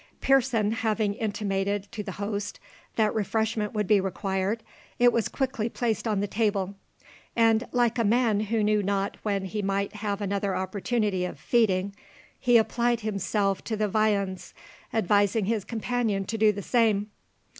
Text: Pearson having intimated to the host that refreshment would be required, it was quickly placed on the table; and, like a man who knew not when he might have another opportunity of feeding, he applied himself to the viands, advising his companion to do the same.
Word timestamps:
Pearson 0.19 0.71
having 0.71 1.13
intimated 1.13 1.87
to 1.91 2.01
the 2.01 2.13
host 2.13 2.59
that 2.95 3.13
refreshment 3.13 3.71
would 3.73 3.85
be 3.85 4.01
required, 4.01 4.63
it 4.97 5.13
was 5.13 5.27
quickly 5.27 5.69
placed 5.69 6.07
on 6.07 6.21
the 6.21 6.27
table; 6.27 6.73
and, 7.35 7.67
like 7.71 7.99
a 7.99 8.03
man 8.03 8.39
who 8.39 8.63
knew 8.63 8.81
not 8.81 9.17
when 9.21 9.45
he 9.45 9.61
might 9.61 9.93
have 9.97 10.19
another 10.19 10.55
opportunity 10.55 11.23
of 11.23 11.39
feeding, 11.39 11.95
he 12.39 12.57
applied 12.57 13.01
himself 13.01 13.63
to 13.63 13.77
the 13.77 13.87
viands, 13.87 14.55
advising 14.91 15.45
his 15.45 15.63
companion 15.63 16.25
to 16.25 16.35
do 16.35 16.51
the 16.51 16.63
same. 16.63 17.11